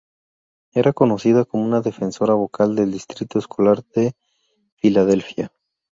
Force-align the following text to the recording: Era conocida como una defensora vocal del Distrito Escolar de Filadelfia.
Era 0.73 0.93
conocida 0.93 1.45
como 1.45 1.63
una 1.63 1.81
defensora 1.81 2.33
vocal 2.33 2.73
del 2.75 2.91
Distrito 2.91 3.37
Escolar 3.37 3.83
de 3.93 4.15
Filadelfia. 4.77 5.51